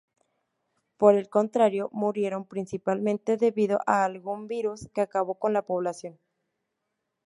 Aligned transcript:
Por 0.97 1.13
el 1.13 1.29
contrario, 1.29 1.89
murieron 1.93 2.45
principalmente 2.47 3.37
debido 3.37 3.81
a 3.85 4.03
algún 4.03 4.47
virus 4.47 4.89
que 4.95 5.01
acabó 5.01 5.35
con 5.35 5.53
la 5.53 5.61
población. 5.61 6.17